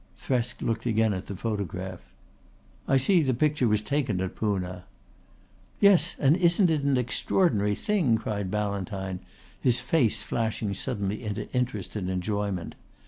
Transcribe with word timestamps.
Thresk 0.17 0.63
looked 0.63 0.87
again 0.87 1.13
at 1.13 1.27
the 1.27 1.35
photograph. 1.35 1.99
"I 2.87 2.97
see 2.97 3.21
the 3.21 3.35
picture 3.35 3.67
was 3.67 3.83
taken 3.83 4.19
at 4.21 4.35
Poona." 4.35 4.85
"Yes, 5.79 6.15
and 6.17 6.35
isn't 6.35 6.71
it 6.71 6.81
an 6.81 6.97
extraordinary 6.97 7.75
thing!" 7.75 8.17
cried 8.17 8.49
Ballantyne, 8.49 9.19
his 9.61 9.79
face 9.79 10.23
flashing 10.23 10.73
suddenly 10.73 11.23
into 11.23 11.51
interest 11.53 11.95
and 11.95 12.09
enjoyment. 12.09 12.73